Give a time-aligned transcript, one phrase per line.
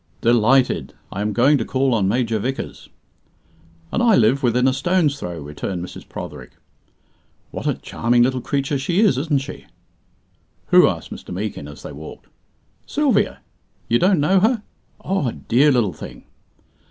[0.21, 0.95] "Delighted!
[1.11, 2.89] I am going to call on Major Vickers."
[3.91, 6.09] "And I live within a stone's throw," returned Mrs.
[6.09, 6.53] Protherick.
[7.51, 9.67] "What a charming little creature she is, isn't she?"
[10.69, 11.31] "Who?" asked Mr.
[11.31, 12.25] Meekin, as they walked.
[12.87, 13.41] "Sylvia.
[13.89, 14.63] You don't know her!
[15.05, 16.25] Oh, a dear little thing."